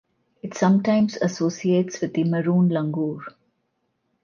[0.41, 3.19] It sometimes associates with the maroon langur.